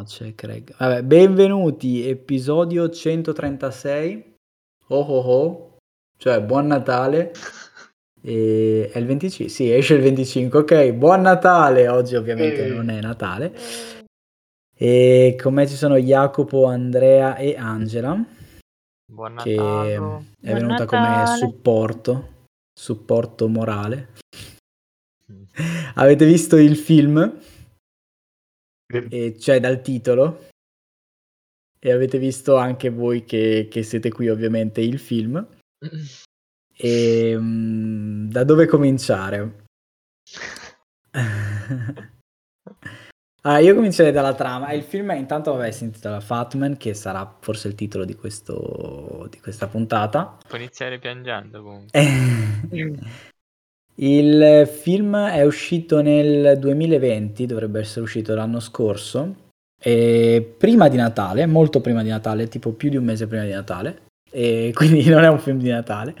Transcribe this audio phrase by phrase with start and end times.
[0.00, 0.74] No, c'è Craig.
[0.78, 4.34] Vabbè, benvenuti, episodio 136.
[4.88, 5.76] Oh oh oh,
[6.16, 7.32] cioè buon Natale.
[8.22, 9.52] E è il 25?
[9.54, 10.60] Sì, esce il 25.
[10.60, 11.88] Ok, buon Natale.
[11.88, 12.74] Oggi ovviamente Ehi.
[12.74, 13.54] non è Natale.
[14.74, 18.24] E con me ci sono Jacopo, Andrea e Angela,
[19.04, 19.92] Buon che Natale.
[19.92, 21.36] è Buon venuta come Natale.
[21.36, 22.28] supporto,
[22.72, 24.08] supporto morale.
[25.96, 27.38] Avete visto il film?
[28.90, 30.48] E cioè dal titolo.
[31.78, 35.46] E avete visto anche voi che, che siete qui ovviamente il film.
[36.82, 39.66] E mm, da dove cominciare?
[43.42, 44.72] Ah, io comincerei dalla trama.
[44.72, 49.26] Il film è intanto, vabbè, si intitola Fatman, che sarà forse il titolo di, questo,
[49.30, 50.36] di questa puntata.
[50.46, 52.00] Può iniziare piangendo comunque.
[54.02, 59.48] Il film è uscito nel 2020, dovrebbe essere uscito l'anno scorso,
[59.78, 63.50] e prima di Natale, molto prima di Natale, tipo più di un mese prima di
[63.50, 66.14] Natale, e quindi non è un film di Natale.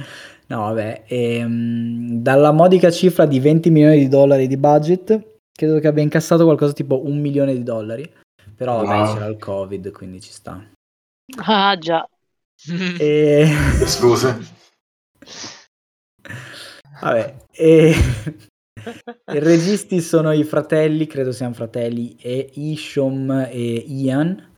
[0.48, 5.86] No, vabbè, ehm, dalla modica cifra di 20 milioni di dollari di budget, credo che
[5.86, 8.10] abbia incassato qualcosa tipo un milione di dollari,
[8.56, 9.14] però vabbè, Wow.
[9.14, 10.62] c'era il Covid, quindi ci sta.
[11.36, 12.06] Ah già,
[12.98, 13.48] E...
[13.86, 14.38] Scuse.
[17.00, 17.94] Vabbè, e...
[19.32, 24.54] i registi sono i fratelli, credo siano fratelli, e Isham e Ian,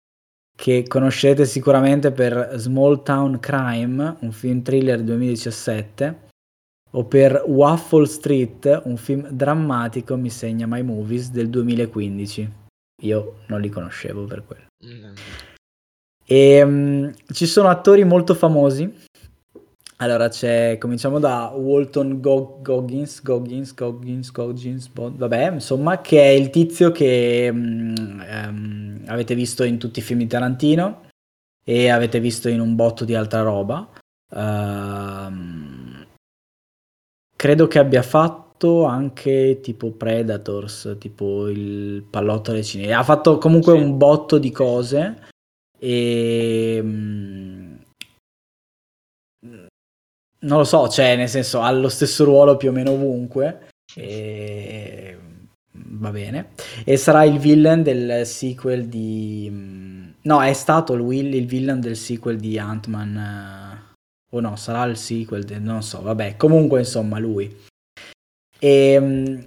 [0.57, 6.31] che conoscete sicuramente per Small Town Crime, un film thriller 2017,
[6.95, 12.61] o per Waffle Street, un film drammatico, mi segna My Movies, del 2015.
[13.03, 14.67] Io non li conoscevo per quello.
[16.25, 18.95] E mm, ci sono attori molto famosi.
[20.03, 26.27] Allora c'è, cominciamo da Walton Go- Goggins, Goggins, Goggins, Goggins, Bo- vabbè, insomma, che è
[26.27, 31.03] il tizio che mm, ehm, avete visto in tutti i film di Tarantino
[31.65, 33.89] e avete visto in un botto di altra roba.
[34.35, 36.05] Ehm,
[37.37, 42.91] credo che abbia fatto anche tipo Predators, tipo il pallotto alle cinesi.
[42.91, 43.79] Ha fatto comunque Sì.
[43.85, 45.29] un botto di cose
[45.79, 47.42] e mm,
[50.43, 55.19] non lo so, cioè nel senso ha lo stesso ruolo più o meno ovunque e
[55.73, 56.51] va bene.
[56.85, 61.97] E sarà il villain del sequel di mm, no è stato il, il villain del
[61.97, 63.95] sequel di Ant-Man eh,
[64.35, 67.55] o no sarà il sequel de- non so vabbè comunque insomma lui.
[68.59, 69.41] E mm,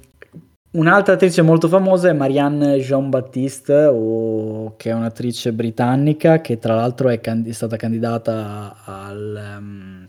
[0.76, 7.08] Un'altra attrice molto famosa è Marianne Jean-Baptiste, o- che è un'attrice britannica che tra l'altro
[7.08, 10.05] è, candi- è stata candidata al, ehm,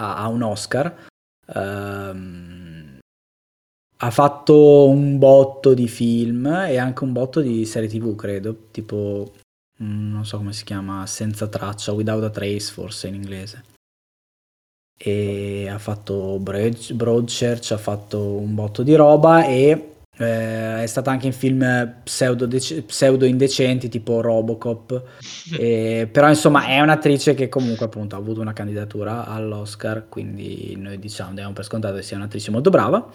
[0.00, 1.08] a, a un Oscar.
[1.54, 2.98] Ehm,
[4.02, 9.32] ha fatto un botto di film e anche un botto di serie tv, credo, tipo,
[9.82, 13.64] mm, non so come si chiama, Senza traccia, Without a Trace forse in inglese
[15.02, 21.10] e ha fatto Broad- Broadchurch, ha fatto un botto di roba e eh, è stata
[21.10, 22.46] anche in film pseudo,
[22.86, 25.02] pseudo indecenti tipo Robocop.
[25.58, 30.98] E- però insomma è un'attrice che comunque appunto ha avuto una candidatura all'Oscar quindi noi
[30.98, 33.12] diciamo diamo per scontato che sia un'attrice molto brava.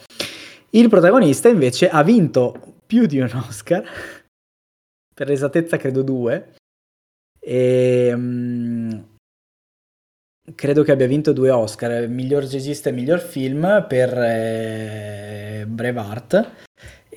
[0.72, 3.84] Il protagonista invece ha vinto più di un Oscar
[5.14, 6.56] per esattezza credo due.
[7.40, 8.92] E mm,
[10.54, 16.64] credo che abbia vinto due Oscar, miglior regista e miglior film per eh, Braveheart.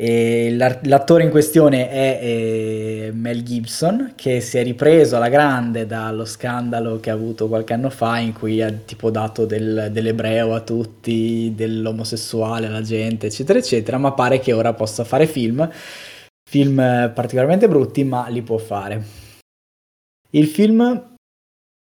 [0.00, 6.24] E l'attore in questione è eh, Mel Gibson, che si è ripreso alla grande dallo
[6.24, 10.60] scandalo che ha avuto qualche anno fa, in cui ha tipo dato del- dell'ebreo a
[10.60, 13.98] tutti, dell'omosessuale alla gente, eccetera, eccetera.
[13.98, 15.68] Ma pare che ora possa fare film,
[16.48, 19.02] film eh, particolarmente brutti, ma li può fare.
[20.30, 21.16] Il film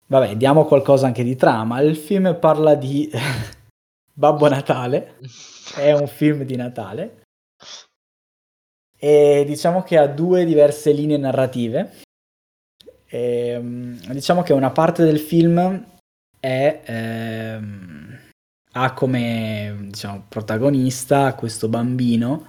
[0.07, 1.79] Vabbè, diamo qualcosa anche di trama.
[1.81, 3.07] Il film parla di
[4.11, 5.17] Babbo Natale,
[5.75, 7.19] è un film di Natale
[8.99, 11.93] e diciamo che ha due diverse linee narrative.
[13.07, 15.83] Ehm, diciamo che una parte del film
[16.39, 18.17] è, ehm,
[18.73, 22.45] ha come diciamo, protagonista questo bambino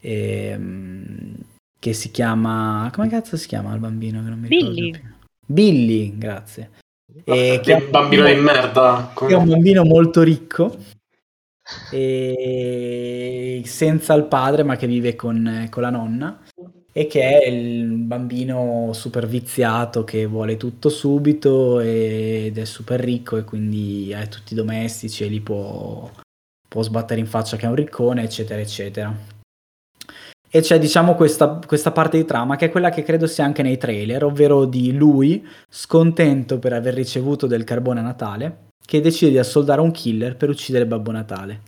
[0.00, 1.34] ehm,
[1.78, 2.90] che si chiama...
[2.92, 4.22] come cazzo si chiama il bambino?
[4.22, 4.90] Che non mi ricordo Billy.
[4.90, 5.00] più.
[5.46, 6.70] Billy, grazie.
[7.24, 9.12] E Che bambino di merda.
[9.16, 10.76] che è un bambino molto ricco
[11.90, 16.40] e senza il padre ma che vive con, con la nonna.
[16.92, 23.36] E che è il bambino super viziato che vuole tutto subito ed è super ricco
[23.36, 26.10] e quindi ha tutti i domestici e li può,
[26.68, 29.14] può sbattere in faccia che è un riccone eccetera eccetera.
[30.52, 33.62] E c'è diciamo questa, questa parte di trama che è quella che credo sia anche
[33.62, 39.30] nei trailer, ovvero di lui scontento per aver ricevuto del carbone a Natale, che decide
[39.30, 41.62] di assoldare un killer per uccidere Babbo Natale.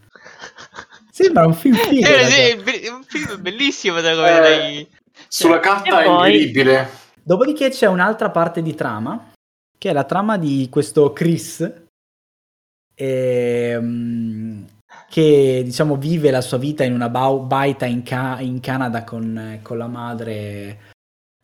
[1.10, 2.06] Sembra un film figo.
[2.08, 4.88] Eh, sì, un film bellissimo da come Eh, l'hai-
[5.28, 6.88] Sulla carta E è poi- incredibile.
[7.22, 9.30] Dopodiché c'è un'altra parte di trama,
[9.78, 11.70] che è la trama di questo Chris,
[12.94, 14.66] ehm,
[15.08, 19.58] che diciamo vive la sua vita in una bau- baita in, Ca- in Canada con,
[19.62, 20.78] con la madre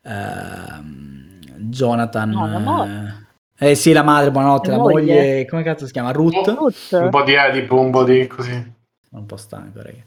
[0.03, 1.39] ehm,
[1.69, 2.29] Jonathan.
[2.29, 3.27] No, la moglie.
[3.59, 5.13] Eh, sì, la madre, buonanotte, La la moglie.
[5.13, 6.11] moglie, come cazzo si chiama?
[6.11, 6.47] Ruth?
[6.47, 6.55] Oh.
[6.55, 6.89] Ruth.
[6.91, 8.51] Un po' di Edipo, un po' di così.
[8.51, 10.03] Sono un po' stanco, raga,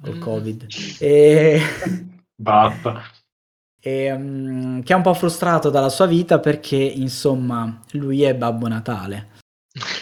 [0.00, 0.20] col Mm.
[0.20, 0.66] covid.
[1.00, 1.60] E...
[2.34, 3.02] Basta.
[3.80, 8.68] e, mm, che è un po' frustrato dalla sua vita perché insomma lui è Babbo
[8.68, 9.28] Natale.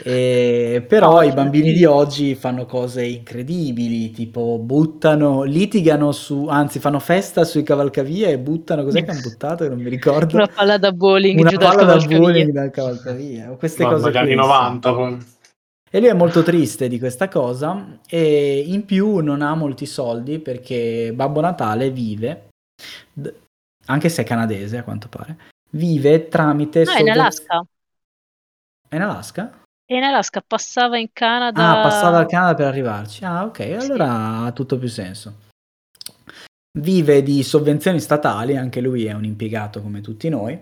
[0.03, 6.99] E, però i bambini di oggi fanno cose incredibili, tipo buttano, litigano su, anzi fanno
[6.99, 9.63] festa sui cavalcavia e buttano, cos'è che hanno buttato?
[9.63, 10.37] Che non mi ricordo.
[10.37, 13.51] Una palla da bowling Una giù dal palla da bowling dal cavalcavia.
[13.51, 15.19] Queste Mamma, cose gli anni qui, 90 poi.
[15.89, 20.41] e lui è molto triste di questa cosa e in più non ha molti soldi
[20.41, 22.49] perché Babbo Natale vive,
[23.13, 23.33] d-
[23.87, 25.37] anche se è canadese a quanto pare,
[25.71, 26.83] vive tramite...
[26.83, 27.65] No, è in Alaska.
[28.89, 29.60] È in Alaska?
[29.91, 31.81] E in Alaska passava in Canada.
[31.81, 33.25] Ah, passava dal Canada per arrivarci.
[33.25, 35.39] Ah, ok, allora ha tutto più senso.
[36.79, 40.57] Vive di sovvenzioni statali, anche lui è un impiegato come tutti noi,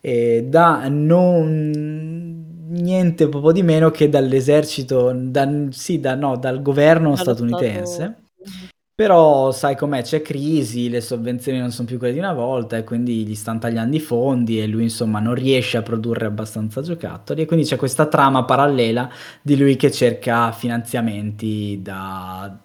[0.00, 7.14] e da non niente proprio di meno che dall'esercito, da, sì, da, no, dal governo
[7.14, 8.28] dallo statunitense.
[8.44, 8.71] Stato-
[9.02, 12.84] Però sai com'è, c'è crisi, le sovvenzioni non sono più quelle di una volta e
[12.84, 17.42] quindi gli stanno tagliando i fondi e lui insomma non riesce a produrre abbastanza giocattoli
[17.42, 19.10] e quindi c'è questa trama parallela
[19.42, 22.56] di lui che cerca finanziamenti da...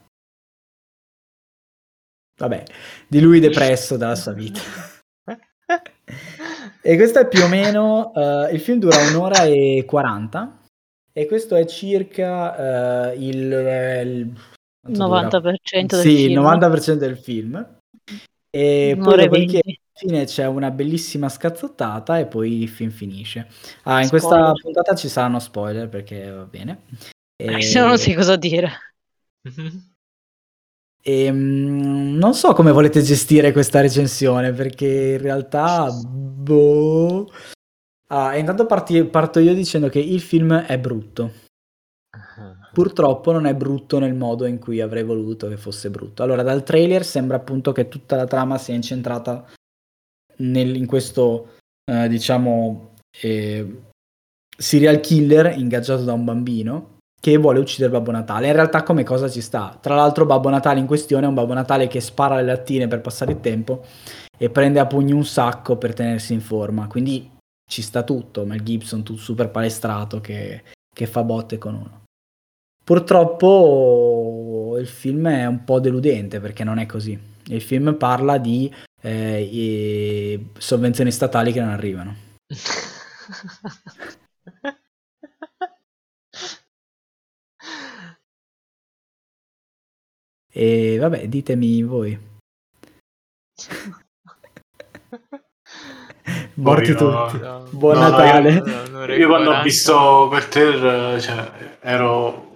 [2.37, 2.63] Vabbè,
[3.07, 4.59] di lui depresso dalla sua vita.
[6.83, 10.59] E questo è più o meno, eh, il film dura un'ora e 40
[11.11, 13.51] e questo è circa eh, il...
[14.05, 14.55] il
[14.87, 15.21] dura?
[15.21, 16.41] 90% del Sì, il film.
[16.41, 17.75] 90% del film.
[18.49, 19.55] E poi Un'ora e 20.
[19.57, 23.47] alla fine c'è una bellissima scazzottata e poi il film finisce.
[23.83, 24.61] Ah, in questa Spoiler.
[24.61, 26.81] puntata ci saranno spoiler perché va bene.
[27.35, 28.71] Eh, Se no non sai cosa dire.
[31.07, 37.31] E, mm, non so come volete gestire questa recensione perché in realtà, boh.
[38.09, 41.31] Ah, e intanto parti- parto io dicendo che il film è brutto.
[42.77, 46.21] Purtroppo non è brutto nel modo in cui avrei voluto che fosse brutto.
[46.21, 49.47] Allora, dal trailer sembra appunto che tutta la trama sia incentrata
[50.37, 51.55] nel- in questo,
[51.91, 53.81] eh, diciamo, eh,
[54.55, 58.45] serial killer ingaggiato da un bambino che vuole uccidere Babbo Natale.
[58.45, 59.75] In realtà come cosa ci sta?
[59.81, 63.01] Tra l'altro Babbo Natale in questione è un Babbo Natale che spara le lattine per
[63.01, 63.85] passare il tempo
[64.37, 66.85] e prende a pugni un sacco per tenersi in forma.
[66.85, 67.27] Quindi
[67.67, 68.45] ci sta tutto.
[68.45, 70.61] Mel Gibson, tutto super palestrato che,
[70.93, 72.05] che fa botte con uno.
[72.87, 77.19] Purtroppo il film è un po' deludente perché non è così.
[77.47, 82.15] Il film parla di eh, sovvenzioni statali che non arrivano.
[90.51, 92.17] E vabbè, ditemi voi.
[96.55, 97.37] Morti no, tutti.
[97.43, 97.67] no.
[97.71, 98.51] Buon No, no, Natale.
[98.53, 102.46] io- Io quando ho visto quel trailer, cioè, ero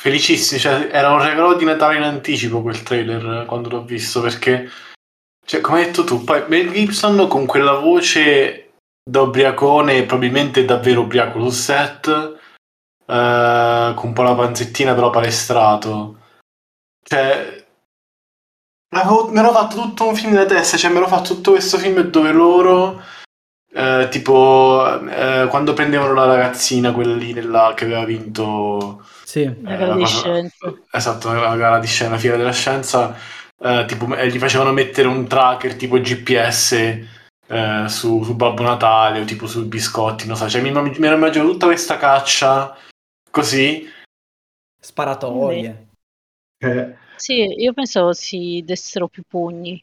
[0.00, 4.70] felicissimo, cioè, era un regalo di Natale in anticipo quel trailer quando l'ho visto, perché,
[5.44, 8.72] cioè, come hai detto tu, poi Mel Gibson con quella voce
[9.04, 12.08] da ubriacone, probabilmente davvero ubriaco sul set,
[13.06, 16.18] eh, con un po' la panzettina però palestrato,
[17.02, 17.58] cioè...
[18.92, 22.00] Mi ero fatto tutto un film nella testa, cioè mi ero fatto tutto questo film
[22.00, 23.00] dove loro
[23.72, 29.44] eh, tipo eh, quando prendevano la ragazzina, quella lì nella- che aveva vinto Sì.
[29.44, 30.76] La eh, gara la di scienza.
[30.90, 33.14] esatto, la gara di scena, la fiera della scienza,
[33.58, 36.72] eh, tipo, eh, gli facevano mettere un tracker tipo GPS
[37.46, 41.14] eh, su, su Babbo Natale o tipo sui biscotti, non so, cioè mi, mi ero
[41.14, 42.76] immaginato tutta questa caccia
[43.30, 43.88] così.
[44.80, 45.86] Sparatorie.
[46.58, 49.80] eh, Sì, io pensavo si dessero più pugni.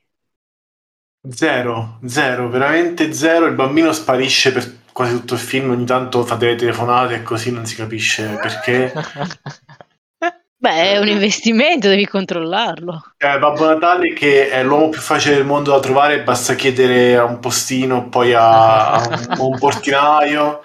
[1.29, 3.45] Zero, zero, veramente zero.
[3.45, 5.69] Il bambino sparisce per quasi tutto il film.
[5.69, 8.91] Ogni tanto fa delle telefonate e così non si capisce perché.
[10.59, 13.13] Beh, è un investimento, devi controllarlo.
[13.17, 17.25] Eh, Babbo Natale, che è l'uomo più facile del mondo da trovare, basta chiedere a
[17.25, 20.61] un postino, poi a, a un, a un portinaio.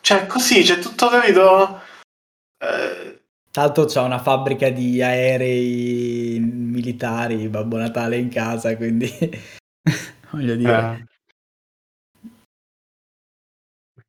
[0.00, 1.80] Cioè, così, c'è tutto capito.
[2.58, 3.20] Eh,
[3.52, 9.12] l'altro c'ha una fabbrica di aerei militari, Babbo Natale in casa, quindi
[10.30, 11.00] voglio dire.
[11.00, 11.15] Eh.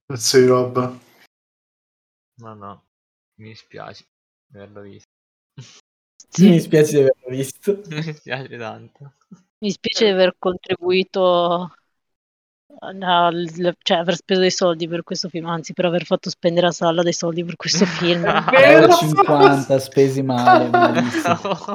[0.10, 0.98] Pezzo di roba.
[2.36, 2.84] No, no,
[3.40, 4.06] mi dispiace
[4.46, 5.10] di averlo visto.
[6.40, 7.82] Mi dispiace di averlo visto.
[7.88, 9.14] Mi dispiace tanto.
[9.58, 11.74] Mi spiace di aver contribuito
[12.80, 13.30] a,
[13.82, 17.02] cioè aver speso dei soldi per questo film, anzi per aver fatto spendere a Salla
[17.04, 18.26] dei soldi per questo film.
[18.26, 20.70] Euro 50 spesi male.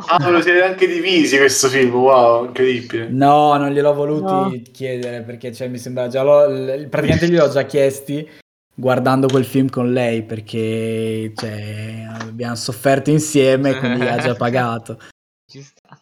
[0.06, 3.08] Ah, lo siete anche divisi questo film, wow, incredibile.
[3.08, 4.62] No, non gliel'ho voluti No.
[4.72, 8.28] chiedere perché cioè, mi sembra già l'ho- l- praticamente gliel'ho già chiesti
[8.74, 14.98] guardando quel film con lei perché cioè, abbiamo sofferto insieme quindi ha già pagato.
[15.46, 16.00] Ci sta.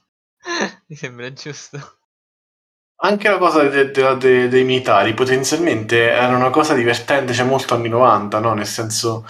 [0.87, 1.79] Mi sembra giusto.
[3.03, 7.75] Anche la cosa de- de- de- dei militari potenzialmente era una cosa divertente, cioè molto
[7.75, 8.53] anni 90, no?
[8.53, 9.27] Nel senso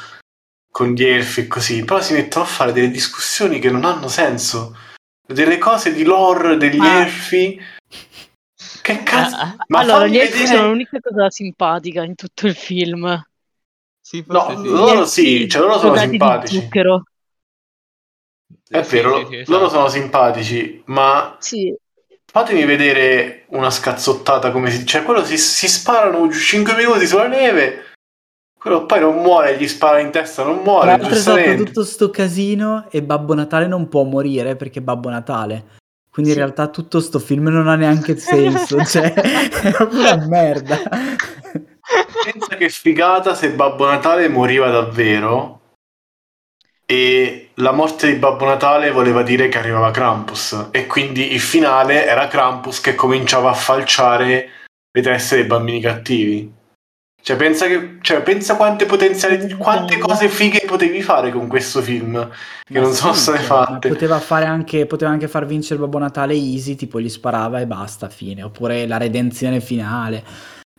[0.72, 4.08] con gli elfi e così, però si mettono a fare delle discussioni che non hanno
[4.08, 4.76] senso,
[5.24, 7.60] delle cose di lore degli Ma- elfi.
[8.82, 9.36] Che cazzo?
[9.68, 13.22] Ma allora, gli elfi vedere- sono l'unica cosa simpatica in tutto il film.
[14.00, 14.68] Sì, No, sì.
[14.68, 16.60] loro sì, cioè loro sono simpatici.
[16.60, 17.04] zucchero.
[18.68, 19.52] È Sì, vero, sì, sì, esatto.
[19.58, 21.76] loro sono simpatici, ma Sì,
[22.30, 24.86] fatemi vedere una scazzottata come si...
[24.86, 27.86] Cioè, quello si, si sparano 5 minuti sulla neve,
[28.58, 31.64] quello poi non muore, gli spara in testa, non Tra muore, stato giustamente.
[31.64, 35.78] tutto sto casino e Babbo Natale non può morire perché è Babbo Natale.
[36.10, 36.38] Quindi Sì.
[36.38, 40.78] in realtà tutto sto film non ha neanche senso, cioè è proprio una merda.
[42.24, 45.58] Pensa che figata se Babbo Natale moriva davvero
[46.86, 52.06] e la morte di Babbo Natale voleva dire che arrivava Krampus e quindi il finale
[52.06, 54.48] era Krampus che cominciava a falciare
[54.90, 56.58] le teste dei bambini cattivi.
[57.22, 62.30] Cioè pensa, che, cioè, pensa quante potenziali, quante cose fighe potevi fare con questo film
[62.64, 63.88] che Ma non sono state fatte.
[63.88, 68.08] Poteva, fare anche, poteva anche far vincere Babbo Natale easy, tipo gli sparava e basta,
[68.08, 68.42] fine.
[68.42, 70.24] Oppure la redenzione finale.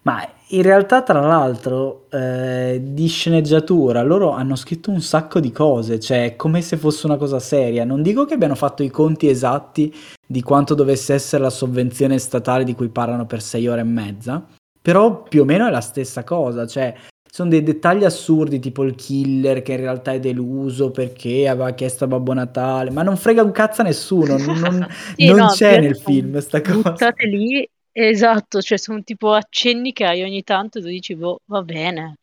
[0.03, 6.00] Ma in realtà, tra l'altro, eh, di sceneggiatura loro hanno scritto un sacco di cose,
[6.00, 7.86] cioè come se fosse una cosa seria.
[7.86, 9.93] Non dico che abbiano fatto i conti esatti
[10.25, 14.43] di quanto dovesse essere la sovvenzione statale di cui parlano per sei ore e mezza,
[14.81, 16.96] però più o meno è la stessa cosa, cioè
[17.29, 22.03] sono dei dettagli assurdi, tipo il killer che in realtà è deluso perché aveva chiesto
[22.03, 25.79] a Babbo Natale, ma non frega un cazzo a nessuno, non, Sì, non no, c'è
[25.79, 26.81] nel film sta cosa.
[26.81, 31.41] buttate lì, esatto, cioè sono tipo accenni che hai ogni tanto e tu dici, boh,
[31.45, 32.17] va bene,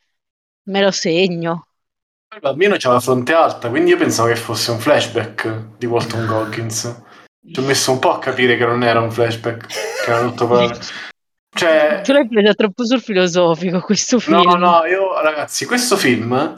[0.64, 1.66] me lo segno.
[2.34, 6.26] Il bambino c'ha la fronte alta, quindi io pensavo che fosse un flashback di Walton
[6.26, 7.02] Goggins.
[7.50, 9.66] Ci ho messo un po' a capire che non era un flashback,
[10.04, 10.78] che era tutto parallelo.
[11.56, 14.42] Cioè, Tu l'hai preso troppo sul filosofico questo film.
[14.42, 16.54] no, no, io ragazzi, questo film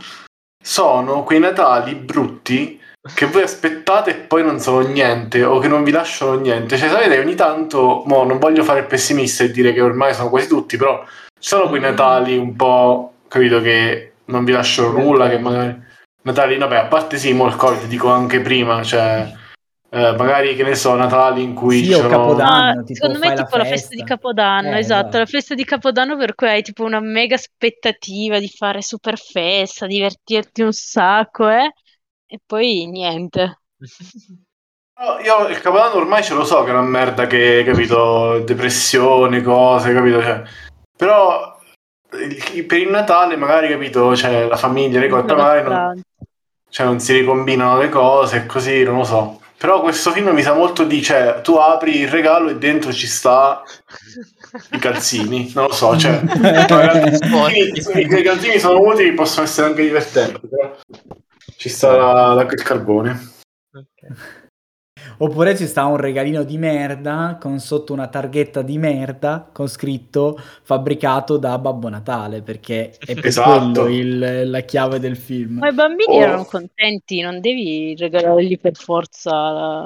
[0.63, 2.80] sono quei Natali brutti
[3.15, 6.77] che voi aspettate e poi non sono niente o che non vi lasciano niente.
[6.77, 10.29] Cioè, sapete, ogni tanto, mo, non voglio fare il pessimista e dire che ormai sono
[10.29, 15.29] quasi tutti, però ci sono quei Natali un po', capito, che non vi lasciano nulla,
[15.29, 15.89] che magari...
[16.23, 19.33] Natali, vabbè, a parte sì, mo il Covid, dico anche prima, cioè...
[19.89, 22.09] eh, magari che ne so, Natali in cui Sì, sono...
[22.11, 22.81] Capodanno.
[22.81, 23.95] Ah, tipo, secondo me la tipo la festa festa.
[23.97, 25.19] di Capodanno, Eh, esatto, esatto.
[25.19, 29.87] la festa di Capodanno per cui hai tipo una mega aspettativa di fare super festa,
[29.87, 31.73] divertirti un sacco, eh?
[32.33, 33.59] E poi niente.
[35.01, 39.43] No, Io il Capodanno ormai ce lo so che è una merda che, capito, depressione,
[39.43, 40.23] cose, capito?
[40.23, 40.43] Cioè,
[40.97, 41.59] però
[42.09, 46.01] per il Natale magari, capito, c'è la famiglia, le cose, magari non,
[46.69, 49.41] cioè, non si ricombinano le cose e così, non lo so.
[49.57, 53.09] Però questo film mi sa molto di, cioè, tu apri il regalo e dentro ci
[53.09, 53.65] sta
[54.71, 59.83] i calzini, non lo so, cioè, i calzini- i calzini sono utili, possono essere anche
[59.83, 60.77] divertenti, però
[61.61, 63.11] ci sta la- la- il carbone.
[63.75, 64.39] Ok.
[65.19, 70.39] Oppure ci sta un regalino di merda con sotto una targhetta di merda con scritto
[70.63, 73.83] fabbricato da Babbo Natale, perché è per Esatto.
[73.83, 75.59] quello il- la chiave del film.
[75.59, 76.23] Ma i bambini Oh.
[76.23, 79.31] erano contenti, non devi regalargli per forza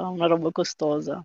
[0.07, 1.21] una roba costosa.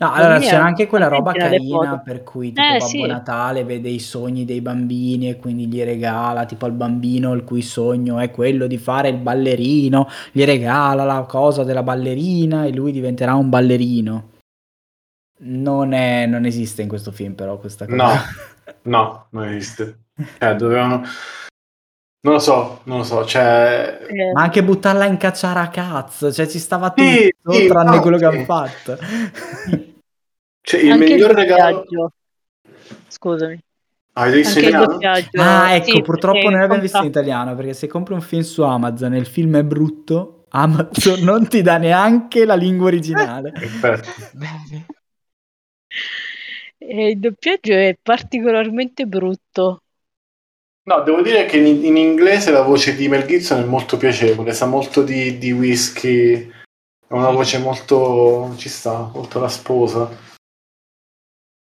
[0.00, 3.02] No, allora c'era anche quella roba carina per cui tipo Eh, Babbo sì.
[3.06, 7.60] Natale vede i sogni dei bambini e quindi gli regala, tipo al bambino il cui
[7.60, 12.92] sogno è quello di fare il ballerino, gli regala la cosa della ballerina e lui
[12.92, 14.28] diventerà un ballerino.
[15.42, 17.96] Non, è, non esiste in questo film però questa cosa.
[17.96, 18.12] No.
[18.82, 20.04] No, non esiste.
[20.38, 21.02] Eh, dovevano...
[22.22, 23.98] Non lo so, non lo so, cioè...
[24.08, 27.96] Eh, Ma anche buttarla in cacciara a cazzo, cioè ci stava tutto Sì, sì, tranne
[27.96, 27.98] infatti.
[28.00, 28.98] quello che hanno fatto.
[30.62, 31.84] cioè, il anche miglior il regalo...
[33.08, 33.60] Scusami.
[34.12, 34.92] Hai visto Anche il italiano?
[34.92, 35.40] doppiaggio.
[35.40, 38.62] Ah, ecco, sì, purtroppo noi l'abbiamo visto in italiano perché se compri un film su
[38.62, 43.52] Amazon e il film è brutto, Amazon non ti dà neanche la lingua originale.
[43.80, 44.36] Perfetto.
[44.36, 44.86] Bene.
[46.82, 49.82] E il doppiaggio è particolarmente brutto.
[50.84, 54.54] No, devo dire che in, in inglese la voce di Mel Gibson è molto piacevole,
[54.54, 56.50] sa molto di, di whisky,
[57.06, 58.54] è una voce molto...
[58.56, 60.29] ci sta, molto rasposa.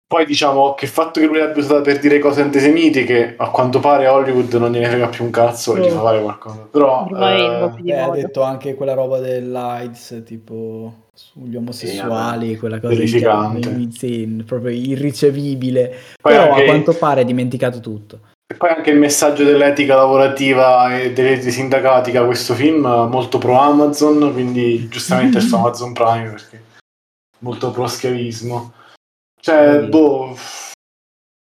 [0.08, 3.82] Poi diciamo che il fatto che lui l'abbia usata per dire cose antisemitiche, a quanto
[3.82, 6.68] pare a Hollywood non gliene frega più un cazzo e gli fa fare qualcosa.
[6.72, 7.08] Però...
[7.10, 13.88] Eh, Beh, ha detto anche quella roba dell'AIDS, tipo sugli omosessuali, Sì, quella cosa terrificante.
[13.92, 15.94] sì, proprio irricevibile.
[16.22, 18.20] Poi Però anche- a quanto pare ha dimenticato tutto.
[18.50, 22.80] E poi anche il messaggio dell'etica lavorativa e dei dei sindacati che ha questo film,
[23.12, 26.62] molto pro Amazon, quindi giustamente su Amazon Prime perché
[27.40, 28.72] molto pro schiavismo.
[29.48, 29.88] Cioè, Sì.
[29.88, 30.36] boh,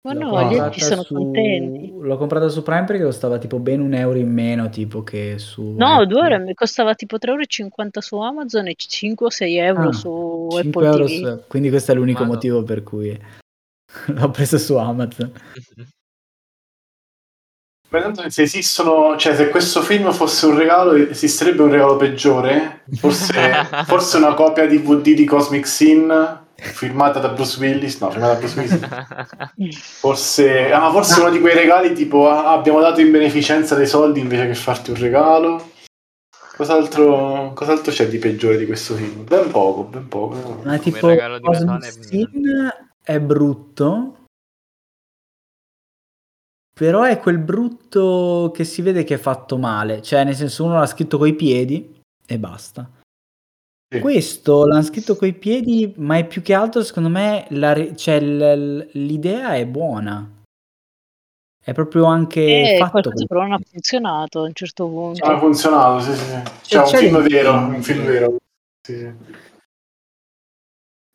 [0.06, 1.92] Ma no, gli altri sono su- contenti.
[2.00, 5.74] L'ho comprata su Prime perché costava tipo ben un euro in meno, tipo che su...
[5.76, 6.06] No.
[6.06, 9.92] 2 euro mi costava tipo 3,50 euro su Amazon e 5 o 6 euro Ah,
[9.92, 11.10] su 5 Apple euro TV.
[11.38, 12.32] su- Quindi questo è l'unico Ma no.
[12.34, 13.20] motivo per cui
[14.06, 15.32] l'ho presa su Amazon.
[17.90, 22.84] Tanto se esistono, cioè se questo film fosse un regalo, esisterebbe un regalo peggiore?
[22.94, 23.34] Forse,
[23.84, 26.08] forse una copia DVD di Cosmic Sin
[26.60, 29.78] firmata da Bruce Willis, no, firmata da Bruce Willis.
[30.00, 34.20] Forse, ah, forse uno di quei regali tipo ah, abbiamo dato in beneficenza dei soldi
[34.20, 35.70] invece che farti un regalo.
[36.56, 39.24] Cos'altro, cos'altro c'è di peggiore di questo film?
[39.24, 40.60] Ben poco, ben poco.
[40.62, 44.26] Ma tipo regalo di Cosmic Natale è è brutto,
[46.72, 50.78] però è quel brutto che si vede che è fatto male, cioè nel senso uno
[50.78, 52.88] l'ha scritto coi piedi e basta.
[53.92, 53.98] Sì.
[53.98, 58.20] Questo l'hanno scritto coi piedi, ma è più che altro secondo me la re- cioè,
[58.20, 60.30] l- l'idea è buona.
[61.62, 62.40] È proprio anche
[62.74, 65.24] E fatto qualcosa però non ha funzionato a un certo punto.
[65.24, 66.24] Ha funzionato, sì, sì.
[66.24, 66.42] sì.
[66.62, 67.28] Cioè, un c'è film l'impegno.
[67.42, 68.36] vero, un film vero.
[68.86, 69.12] Sì, sì.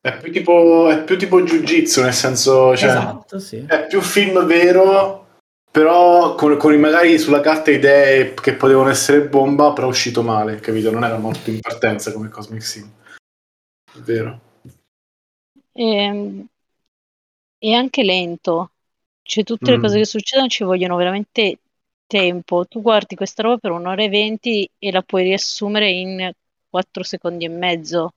[0.02, 3.66] È più tipo, è più tipo Jiu-Jitsu, nel senso, cioè, Esatto, sì.
[3.68, 5.25] è più film vero,
[5.76, 10.62] però con, con magari sulla carta idee che potevano essere bomba, però è uscito male,
[10.62, 10.90] capito?
[10.90, 12.90] Non era molto in partenza come Cosmic Sim.
[13.94, 14.40] È vero.
[15.74, 16.46] E,
[17.58, 18.72] è anche lento.
[19.22, 19.82] Cioè, tutte le Mm.
[19.82, 21.60] cose che succedono ci vogliono veramente
[22.08, 22.66] tempo.
[22.66, 26.32] Tu guardi questa roba per un'ora e venti e la puoi riassumere in
[26.70, 28.14] 4 secondi e mezzo.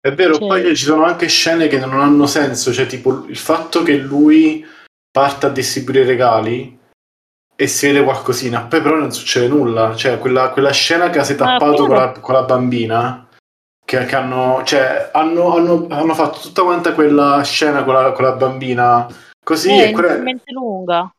[0.00, 3.36] È vero, Cioè- poi ci sono anche scene che non hanno senso, cioè tipo il
[3.36, 4.64] fatto che lui
[5.18, 6.78] parta a distribuire i regali
[7.56, 11.32] e si vede qualcosina, poi però non succede nulla, cioè quella, quella scena che si
[11.32, 13.28] è Ma tappato con la, con la bambina,
[13.84, 18.24] che, che hanno, cioè, hanno, hanno- hanno fatto tutta quanta quella scena con la, con
[18.24, 19.08] la bambina
[19.42, 21.12] così, è e quella- inutilmente lunga.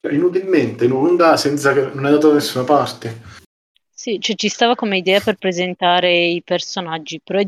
[0.00, 3.20] cioè, inutilmente, lunga, senza che non è andato da nessuna parte.
[3.92, 7.38] Sì, cioè ci stava come idea per presentare i personaggi, però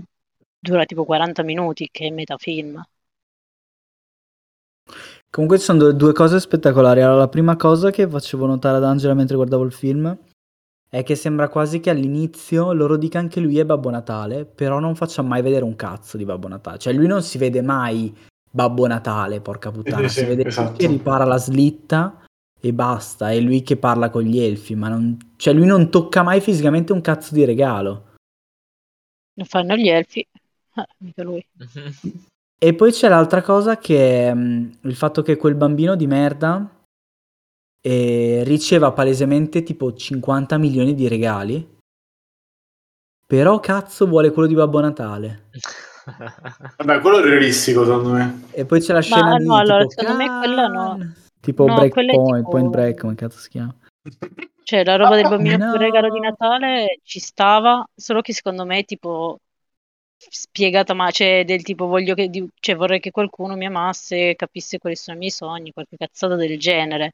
[0.58, 2.84] dura tipo 40 minuti, che è metafilm.
[5.32, 7.00] Comunque ci sono due- due cose spettacolari.
[7.00, 10.14] Allora, la prima cosa che facevo notare ad Angela mentre guardavo il film
[10.90, 14.94] è che sembra quasi che all'inizio loro dica anche lui è Babbo Natale, però non
[14.94, 16.76] faccia mai vedere un cazzo di Babbo Natale.
[16.76, 18.14] Cioè lui non si vede mai
[18.50, 20.76] Babbo Natale, porca puttana, sì, si vede esatto.
[20.76, 22.26] che ripara la slitta
[22.60, 25.16] e basta, è lui che parla con gli elfi, ma non...
[25.36, 28.16] Cioè lui non tocca mai fisicamente un cazzo di regalo.
[29.32, 30.28] Lo fanno gli elfi.
[30.74, 31.42] Ah, mica lui.
[32.64, 36.64] E poi c'è l'altra cosa che è mm, il fatto che quel bambino di merda
[37.80, 41.76] eh, riceva palesemente tipo 50 milioni di regali.
[43.26, 45.48] Però cazzo vuole quello di Babbo Natale.
[46.78, 48.44] Vabbè, quello è realistico secondo me.
[48.52, 50.88] E poi c'è la scena di no, allora, tipo, secondo me quella no.
[50.98, 53.74] "Can-" Tipo No, Breakpoint, tipo- Point Break, come cazzo si chiama?
[54.64, 55.72] Cioè, la roba del bambino no.
[55.72, 59.40] con il regalo di Natale ci stava, solo che secondo me è tipo
[60.30, 64.78] spiegata, ma cioè del tipo voglio che di- cioè, vorrei che qualcuno mi amasse, capisse
[64.78, 67.12] quali sono i miei sogni, qualche cazzata del genere.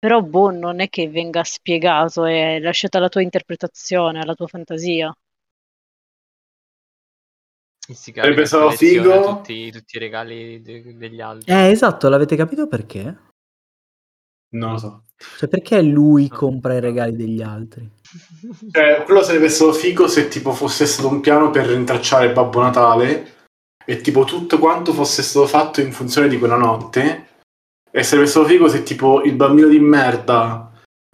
[0.00, 5.14] Però boh, non è che venga spiegato, è lasciata alla tua interpretazione, alla tua fantasia.
[7.88, 9.18] E si Sarebbe carica stato colleziona figo.
[9.18, 11.56] tutti, tutti i regali de- degli altri.
[11.56, 13.16] Eh, esatto, l'avete capito perché?
[14.50, 15.02] Non lo so.
[15.38, 17.88] Cioè, perché lui compra i regali degli altri?
[18.70, 23.32] Cioè, quello sarebbe stato figo se tipo fosse stato un piano per rintracciare Babbo Natale
[23.84, 27.26] e tipo tutto quanto fosse stato fatto in funzione di quella notte
[27.90, 30.67] e sarebbe stato figo se tipo il bambino di merda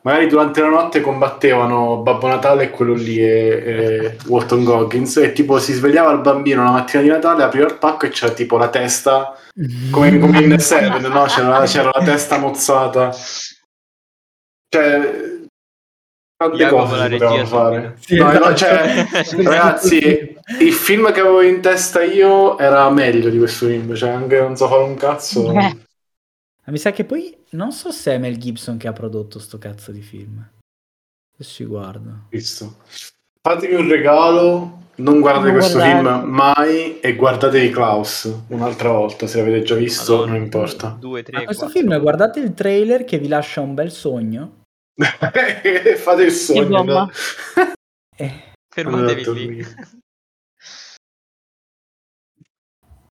[0.04, 5.32] magari durante la notte combattevano Babbo Natale e quello lì e, e Walton Goggins e
[5.32, 8.58] tipo si svegliava il bambino la mattina di Natale apriva il pacco e c'era tipo
[8.58, 9.34] la testa
[9.90, 11.24] come, come in Seven no?
[11.24, 13.14] c'era, c'era la testa mozzata
[14.68, 15.32] cioè
[16.36, 17.96] Tante cose la si potevano regia fare.
[18.00, 18.54] Sì, No, no, esatto.
[18.56, 19.06] cioè,
[19.44, 23.94] ragazzi, il film che avevo in testa io era meglio di questo film.
[23.94, 25.52] Cioè, anche non so fare un cazzo.
[25.52, 25.76] Eh.
[26.66, 29.58] Ma mi sa che poi non so se è Mel Gibson che ha prodotto sto
[29.58, 30.38] cazzo di film.
[31.34, 32.26] Adesso ci guardo.
[32.30, 32.76] Visto.
[33.42, 36.20] Fatevi un regalo, non guardate Non questo guardate.
[36.20, 39.26] film mai e guardatevi Klaus un'altra volta.
[39.26, 40.96] Se l'avete già visto, Madonna, non importa.
[40.98, 41.80] Due, tre, Ma questo quattro.
[41.82, 44.62] film, guardate il trailer che vi lascia un bel sogno.
[44.94, 46.82] Fate il sogno.
[46.82, 47.10] no?
[48.16, 48.32] Eh,
[48.74, 49.66] Fermatevi lì.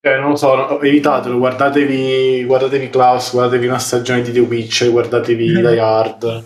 [0.04, 4.90] Cioè, non lo so, no, evitatelo, guardatevi, guardatevi Klaus, guardatevi una stagione di The Witch,
[4.90, 6.44] guardatevi Die Hard,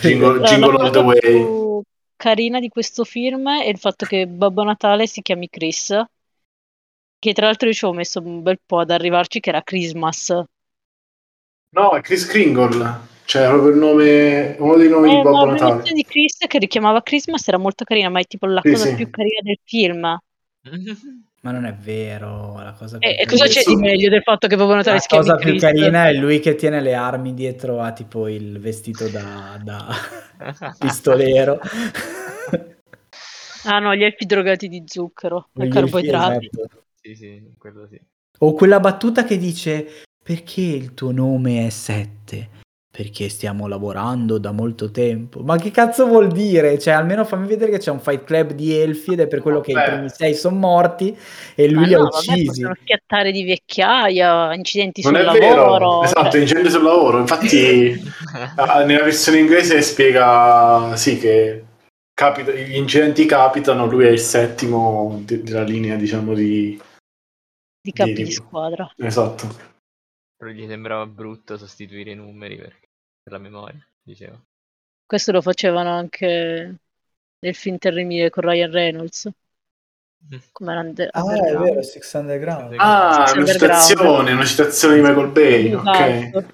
[0.00, 1.20] Jingle, La- Jingle la All the cosa Way.
[1.20, 1.80] più
[2.16, 5.94] carina di questo film è il fatto che Babbo Natale si chiami Chris,
[7.18, 10.30] che tra l'altro io ci ho messo un bel po' ad arrivarci, che era Christmas.
[11.74, 15.44] No, è Chris Kringle, cioè è proprio il nome, uno dei nomi Eh, di Babbo
[15.44, 15.82] la Natale.
[15.82, 18.86] versione di Chris che richiamava Christmas era molto carina, ma è tipo la Sì, cosa
[18.86, 18.88] sì.
[18.88, 20.18] più carina del film.
[21.44, 24.46] Ma non è vero, la cosa più E, e cosa c'è di meglio del fatto
[24.46, 27.34] che Babbo Natale La si chiami cosa più carina è lui che tiene le armi
[27.34, 29.88] dietro a tipo il vestito da, da
[30.78, 31.58] pistolero.
[33.64, 36.48] Ah no, gli elfi drogati di zucchero e Gli carboidrati.
[36.52, 36.82] esatto.
[37.00, 38.00] sì, sì, quello sì.
[38.38, 39.86] O quella battuta che dice
[40.22, 42.48] perché il tuo nome è Sette?
[42.94, 45.40] Perché stiamo lavorando da molto tempo.
[45.40, 46.78] Ma che cazzo vuol dire?
[46.78, 49.60] Cioè, almeno fammi vedere che c'è un fight club di elfi ed è per quello
[49.62, 49.90] che i Vabbè.
[49.92, 51.16] primi sei sono morti
[51.54, 52.44] e lui Ma li ha no, vabbè, uccisi.
[52.44, 56.02] possono schiattare di vecchiaia, incidenti Non sul è vero, lavoro.
[56.02, 57.18] esatto, cioè- incendio sul lavoro.
[57.20, 58.12] Infatti,
[58.56, 61.64] ah, nella versione inglese spiega sì che
[62.12, 66.78] capita- gli incidenti capitano, lui è il settimo de- della linea, diciamo, di...
[67.80, 68.92] di capi di- di squadra.
[68.98, 69.70] Esatto.
[70.42, 72.76] Però gli sembrava brutto sostituire i numeri per,
[73.22, 74.42] per la memoria, dicevo.
[75.06, 76.78] Questo lo facevano anche
[77.38, 79.30] nel film terribile con Ryan Reynolds.
[80.50, 82.74] Come era Under- Ah, è vero, Six Underground.
[82.78, 83.82] Ah, Sì, una Underground.
[83.84, 85.86] citazione, una citazione di Michael Bay, ok.
[85.86, 86.52] Esatto.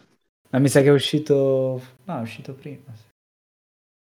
[0.50, 1.82] Ma mi sa che è uscito...
[2.04, 2.92] No, è uscito prima.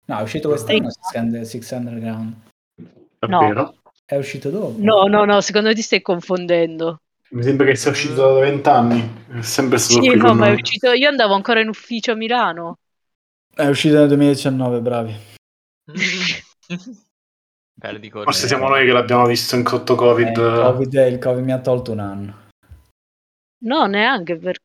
[0.05, 2.35] No, è uscito quest'anno Six, Under- Six Underground.
[2.77, 2.87] No.
[3.19, 3.81] Davvero?
[4.05, 4.75] È uscito dopo.
[4.77, 7.01] No, no, no, secondo me ti stai confondendo.
[7.33, 9.25] Mi sembra che sia uscito da vent'anni.
[9.29, 10.93] È sempre stato Sì, qui no, con ma è uscito.
[10.93, 12.79] Io andavo ancora in ufficio a Milano.
[13.55, 15.14] È uscito nel 2019, bravi.
[17.81, 18.11] Correre.
[18.11, 20.27] Forse siamo noi che l'abbiamo visto in sotto Covid.
[20.27, 22.49] Eh, il, COVID, il Covid mi ha tolto un anno.
[23.62, 24.57] No, neanche per.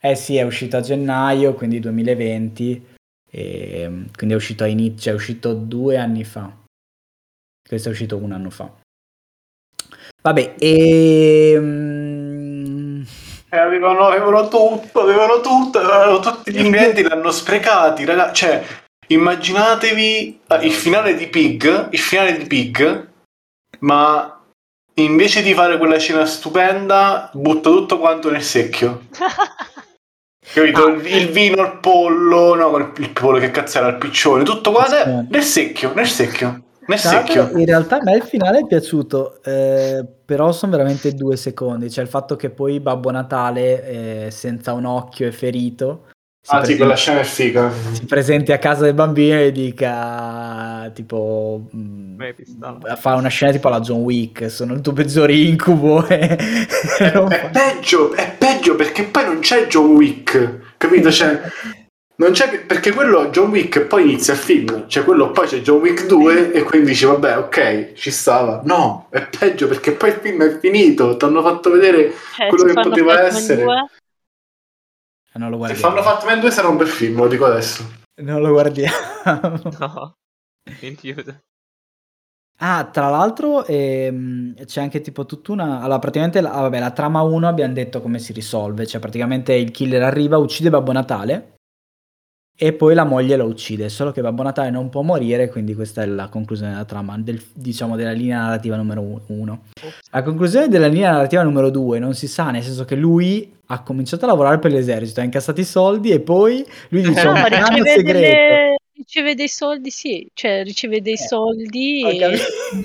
[0.00, 2.86] Eh sì, è uscito a gennaio, quindi 2020,
[3.30, 6.52] e, mm, quindi è uscito a inizio, cioè è uscito due anni fa.
[7.66, 8.72] Questo è uscito un anno fa.
[10.22, 11.97] Vabbè, ehm, e...
[13.50, 18.44] Eh, avevano, avevano tutto, avevano tutto, avevano tutti gli ingredienti, l'hanno sprecati, ragazzi.
[18.44, 18.64] Cioè,
[19.06, 23.08] immaginatevi eh, il finale di Pig, il finale di Pig,
[23.80, 24.38] ma
[24.94, 29.06] invece di fare quella scena stupenda, butta tutto quanto nel secchio.
[30.52, 30.86] Capito?
[30.86, 30.90] Ah.
[30.90, 35.26] Il, il vino, il pollo, no, il, pollo che cazzo era, il piccione, tutto quanto
[35.28, 37.58] nel secchio, nel secchio, nel Tra l'altro, secchio.
[37.58, 41.90] in realtà a me il finale è piaciuto, eh, però sono veramente due secondi.
[41.90, 46.06] Cioè il fatto che poi Babbo Natale, eh, senza un occhio e ferito,
[46.40, 47.70] si, Ah sì, quella scena è figa.
[47.90, 51.68] si presenti a casa del bambino e dica tipo...
[51.76, 52.34] mm, Beh,
[52.96, 56.36] fa una scena tipo alla John Wick, sono il tuo peggiore incubo e...
[56.98, 61.10] È, non è fa- peggio, è peggio perché poi non c'è John Wick, capito?
[61.10, 61.40] Cioè,
[62.20, 65.78] non c'è, perché quello John Wick poi inizia il film, cioè quello poi c'è John
[65.80, 68.60] Wick 2 e quindi dici vabbè ok, ci stava.
[68.64, 72.66] No, è peggio perché poi il film è finito, ti hanno fatto vedere Cioè, quello
[72.68, 73.62] se che poteva essere.
[73.62, 73.74] 2,
[75.32, 75.94] Eh, non lo Se guardiamo.
[75.94, 77.84] fanno Fatman 2 sarà un bel film, lo dico adesso.
[78.20, 78.96] Non lo guardiamo.
[79.78, 80.14] No,
[80.80, 81.40] inchiuso.
[82.60, 85.80] Ah, tra l'altro ehm, c'è anche tipo tutta una...
[85.80, 89.52] Allora, praticamente, la, ah, vabbè, la trama 1 abbiamo detto come si risolve, cioè praticamente
[89.52, 91.57] il killer arriva, uccide Babbo Natale
[92.60, 96.02] e poi la moglie lo uccide, solo che Babbo Natale non può morire, quindi questa
[96.02, 99.62] è la conclusione della trama, del- diciamo della linea narrativa numero 1.
[100.10, 103.82] La conclusione della linea narrativa numero 2 non si sa, nel senso che lui ha
[103.82, 107.44] cominciato a lavorare per l'esercito, ha incassato i soldi e poi lui dice no, un
[107.46, 108.18] piano riceve, segreto.
[108.18, 112.38] delle- riceve dei soldi, sì, cioè riceve dei Eh, soldi ho e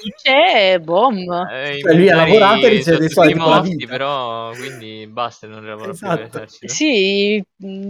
[0.03, 1.31] dice boom.
[1.51, 3.87] Eh, Cioè, lui ha lavorato e riceve dei soldi morti, vita.
[3.91, 6.45] però quindi basta, non lavora Esatto.
[6.59, 6.67] più.
[6.69, 7.43] Sì,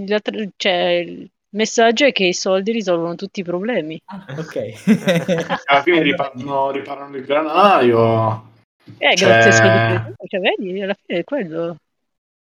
[0.07, 3.99] la tra- cioè, messaggio è che i soldi risolvono tutti i problemi.
[4.05, 5.61] Ah, ok.
[5.65, 8.51] Alla fine riparano, riparano il granaio.
[8.97, 11.77] Eh, Cioè- grazie ai soldi cioè, vedi, alla fine è quello.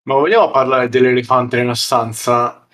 [0.03, 2.67] Ma vogliamo parlare dell'elefante nella stanza?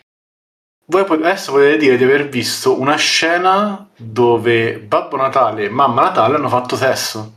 [0.87, 6.35] voi adesso potete dire di aver visto una scena dove Babbo Natale e Mamma Natale
[6.35, 7.33] hanno fatto sesso.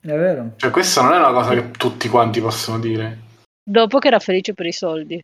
[0.00, 0.52] È vero.
[0.56, 3.18] Cioè, questa non è una cosa che tutti quanti possono dire.
[3.62, 5.22] Dopo che era felice per i soldi.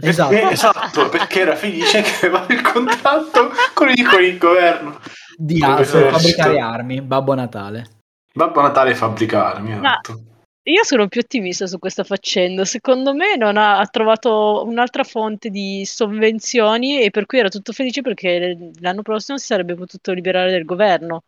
[0.00, 0.30] Esatto.
[0.30, 5.00] Perché, esatto, perché era felice che aveva il contratto con il, con il governo.
[5.36, 7.86] Di fabbricare armi, Babbo Natale.
[8.32, 10.22] Babbo Natale fabbricare, mi ha Ma- detto.
[10.68, 12.64] Io sono più ottimista su questa faccenda.
[12.66, 17.72] Secondo me non ha, ha trovato un'altra fonte di sovvenzioni e per cui era tutto
[17.72, 21.22] felice perché l'anno prossimo si sarebbe potuto liberare del governo.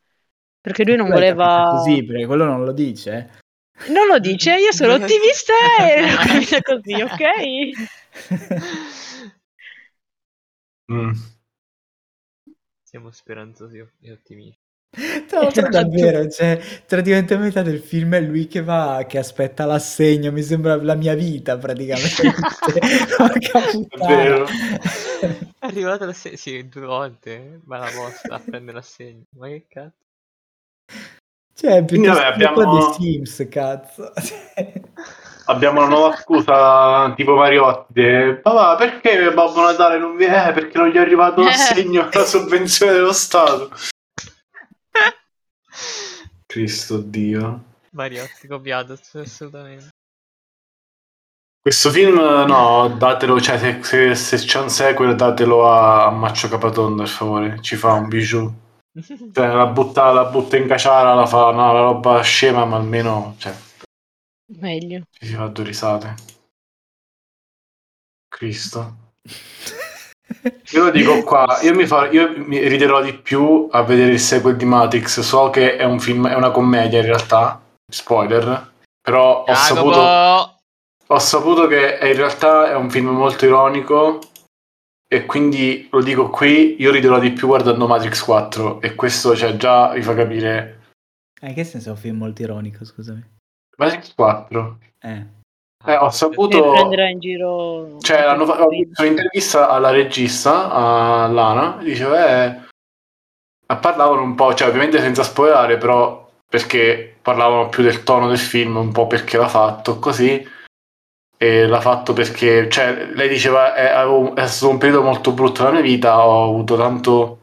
[0.60, 1.68] Perché lui non hai voleva.
[1.70, 3.38] Così, perché quello non lo dice.
[3.88, 7.99] Non lo dice, io sono ottimista e così, ok?
[10.90, 11.12] Mm.
[12.82, 14.58] Siamo speranzosi e ottimisti.
[15.28, 15.68] Tra l'altro Esatto.
[15.70, 20.42] davvero, cioè, praticamente a metà del film è lui che va, che aspetta l'assegno, mi
[20.42, 22.32] sembra la mia vita praticamente.
[23.16, 24.06] Porca È puttana.
[24.16, 24.46] vero.
[25.60, 29.22] È arrivato l'assegno, sì, due volte, ma la posta a prendere l'assegno.
[29.36, 29.94] Ma che cazzo?
[31.54, 34.12] Cioè, è Quindi, piuttosto vabbè, abbiamo- dei Sims, cazzo.
[35.50, 38.00] Abbiamo una nuova scusa tipo Mariotti.
[38.00, 40.52] eh, Papà, perché Babbo Natale non viene?
[40.52, 43.70] Perché non gli è arrivato l'assegno la sovvenzione dello Stato.
[46.46, 47.64] Cristo Dio.
[47.90, 49.88] Mariotti copiato assolutamente.
[51.60, 56.48] Questo film, no, datelo, cioè se, se- se c'è un sequel datelo a, a Maccio
[56.48, 58.52] Capatonda, per favore, ci fa un bijou.
[59.32, 63.34] Cioè, la butta, la butta in caciara, la fa no, la roba scema, ma almeno
[63.38, 63.52] cioè,
[64.58, 65.02] Meglio.
[65.10, 66.14] ci si fa due risate.
[68.28, 68.96] Cristo.
[70.72, 74.20] Io lo dico qua, io mi, fa- io mi riderò di più a vedere il
[74.20, 75.20] sequel di Matrix.
[75.20, 77.60] So che è un film, è una commedia in realtà,
[77.90, 80.56] spoiler, però ho saputo, Jacopo!
[81.08, 84.18] ho saputo che è- in realtà è un film molto ironico
[85.12, 89.56] e quindi lo dico qui, io riderò di più guardando Matrix 4 e questo cioè,
[89.56, 90.78] già vi fa capire.
[91.40, 93.38] Eh, che senso è un film molto ironico, scusami.
[93.80, 94.78] Matrix 4?
[95.00, 95.26] Eh.
[95.86, 96.58] Eh, ho saputo...
[97.18, 97.96] giro.
[98.00, 102.60] Cioè, l'hanno fa- ho visto un'intervista alla regista, a Lana, diceva, eh,
[103.80, 108.76] parlavano un po', cioè ovviamente senza spoilerare, però perché parlavano più del tono del film,
[108.76, 110.46] un po' perché l'ha fatto così,
[111.38, 115.62] e l'ha fatto perché, cioè, lei diceva, è, avevo- è stato un periodo molto brutto
[115.62, 117.38] della mia vita, ho avuto tanto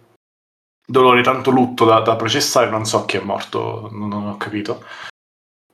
[0.86, 4.84] dolore, tanto lutto da, da processare, non so chi è morto, non, non ho capito.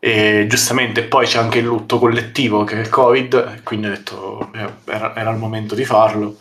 [0.03, 3.89] E giustamente poi c'è anche il lutto collettivo che è il Covid, e quindi ho
[3.91, 6.35] detto eh, era, era il momento di farlo.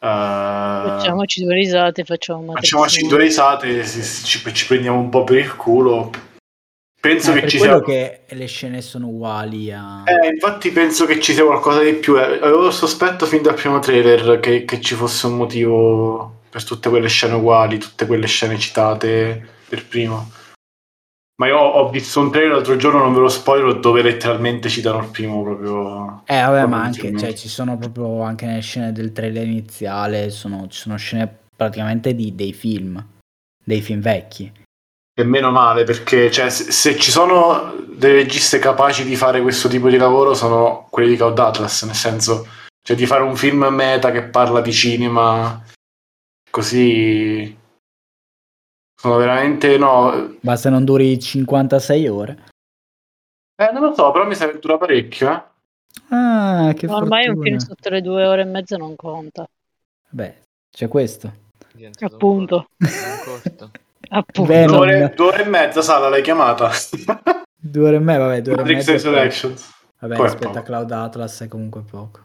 [0.00, 5.36] Facciamoci due risate, facciamo facciamoci due risate, si- si- ci, ci prendiamo un po' per
[5.38, 6.10] il culo.
[7.00, 7.80] Penso Eh, che per ci sia.
[7.82, 10.02] che le scene sono uguali a...
[10.04, 12.16] Eh, infatti penso che ci sia qualcosa di più.
[12.18, 12.22] eh.
[12.40, 16.88] Avevo il sospetto fin dal primo trailer che, che ci fosse un motivo per tutte
[16.88, 20.30] quelle scene uguali, tutte quelle scene citate per primo.
[21.42, 25.00] Ma io ho, visto un trailer l'altro giorno, non ve lo spoiler, dove letteralmente citano
[25.00, 26.22] il primo proprio.
[26.24, 30.68] Eh, vabbè, ma anche, cioè, ci sono proprio anche nelle scene del trailer iniziale, sono,
[30.68, 33.04] ci sono scene praticamente di, dei film,
[33.64, 34.52] dei film vecchi.
[35.12, 39.66] E meno male, perché cioè, se, se ci sono dei registe capaci di fare questo
[39.66, 42.46] tipo di lavoro, sono quelli di Cloud Atlas, nel senso,
[42.80, 45.60] cioè di fare un film meta che parla di cinema
[46.48, 47.58] così.
[49.02, 50.36] Sono veramente no.
[50.40, 52.38] Basta non duri 56 ore.
[53.56, 55.42] Eh, non lo so, però mi sa che dura parecchio, eh.
[56.10, 59.44] Ah, che Ormai un film sotto le due ore e mezza non conta.
[60.08, 61.32] Beh, c'è questo.
[61.76, 62.68] Un Appunto.
[62.78, 63.70] Appunto.
[64.52, 66.70] Beh, Due non- ore, due ore e mezza, Sala, l'hai chiamata.
[67.60, 68.92] Due ore e mezza, vabbè, due ore e Matrix mezza.
[68.92, 69.72] poi- Resurrections.
[69.98, 70.64] Vabbè, Poi è rispetto a poco.
[70.64, 72.20] Cloud Atlas è comunque poco.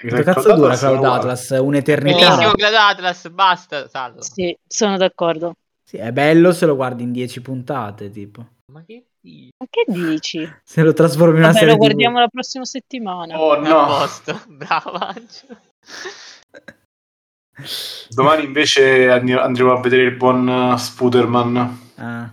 [0.00, 1.04] Che Quanto cazzo Cloud dura Cloud.
[1.04, 1.48] Atlas?
[1.60, 2.18] Un'eternità?
[2.28, 4.22] Benissimo, Cloud Atlas, basta, salvo.
[4.22, 5.54] Sì, sono d'accordo.
[5.84, 8.46] Sì, è bello se lo guardi in 10 puntate, tipo.
[8.72, 9.50] Ma che dici?
[9.58, 10.52] Ma che dici?
[10.62, 11.84] Se lo trasformi in una Vabbè, serie lo TV.
[11.86, 13.40] guardiamo la prossima settimana.
[13.40, 13.86] Oh A no.
[13.86, 15.58] posto, bravo Angelo.
[18.10, 21.80] Domani invece and- andremo a vedere il buon uh, Spuderman.
[21.96, 22.32] Ah.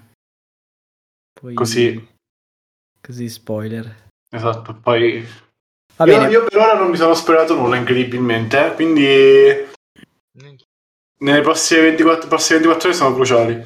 [1.34, 1.54] Poi...
[1.56, 2.08] Così,
[3.01, 4.10] Così spoiler.
[4.30, 4.75] esatto.
[4.75, 5.25] Poi
[6.00, 6.30] io, bene.
[6.30, 8.66] io per ora non mi sono sperato nulla, incredibilmente.
[8.66, 9.74] eh, Quindi
[11.20, 13.66] nelle prossime 24, prossime 24 ore sono cruciali.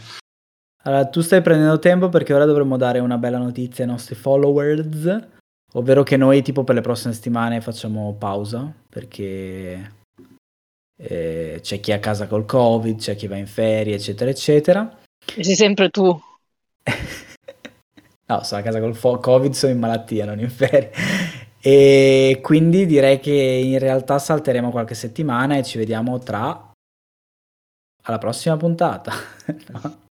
[0.84, 5.28] Allora, tu stai prendendo tempo perché ora dovremmo dare una bella notizia ai nostri followers,
[5.74, 9.94] ovvero che noi tipo per le prossime settimane facciamo pausa perché
[11.02, 14.98] eh, c'è chi è a casa col covid, c'è chi va in ferie, eccetera, eccetera.
[15.36, 16.06] E sei sempre tu.
[18.28, 20.92] no, sono a casa col fo- covid, sono in malattia, non in ferie.
[21.62, 26.72] E quindi direi che in realtà salteremo qualche settimana e ci vediamo tra
[28.04, 29.12] alla prossima puntata.
[29.72, 30.08] No?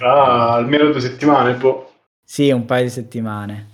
[0.00, 1.92] Ah, almeno due settimane, boh.
[2.24, 3.68] Sì, un paio di settimane.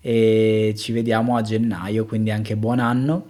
[0.00, 3.26] E ci vediamo a gennaio, quindi anche buon anno.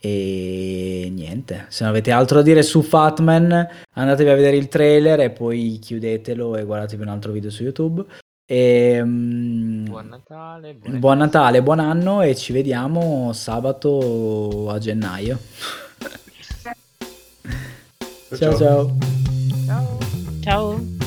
[0.00, 5.20] E niente, se non avete altro da dire su Fatman, andatevi a vedere il trailer
[5.20, 8.04] e poi chiudetelo e guardatevi un altro video su YouTube.
[8.50, 15.38] E, buon Natale, buon Natale, buon anno e ci vediamo sabato a gennaio.
[18.34, 18.96] ciao ciao.
[19.66, 19.98] Ciao.
[20.40, 20.97] ciao.